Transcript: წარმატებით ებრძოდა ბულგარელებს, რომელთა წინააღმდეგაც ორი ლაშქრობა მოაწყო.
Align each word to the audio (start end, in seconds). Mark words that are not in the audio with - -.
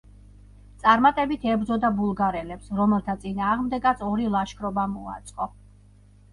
წარმატებით 0.85 1.45
ებრძოდა 1.55 1.91
ბულგარელებს, 1.99 2.73
რომელთა 2.81 3.17
წინააღმდეგაც 3.27 4.05
ორი 4.11 4.29
ლაშქრობა 4.39 4.91
მოაწყო. 4.99 5.53